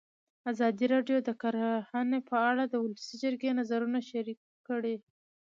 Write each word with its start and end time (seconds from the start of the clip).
ازادي 0.51 0.85
راډیو 0.93 1.17
د 1.23 1.29
کرهنه 1.41 2.19
په 2.29 2.35
اړه 2.49 2.63
د 2.67 2.75
ولسي 2.83 3.15
جرګې 3.23 3.51
نظرونه 3.59 3.99
شریک 4.09 4.39
کړي. 4.67 4.95